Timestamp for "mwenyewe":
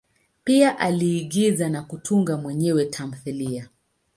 2.37-2.85